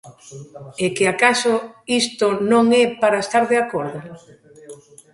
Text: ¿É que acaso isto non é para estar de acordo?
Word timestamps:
¿É 0.85 0.87
que 0.95 1.05
acaso 1.13 1.55
isto 2.01 2.27
non 2.51 2.65
é 2.83 2.83
para 3.01 3.23
estar 3.25 3.43
de 3.51 3.57
acordo? 3.63 3.99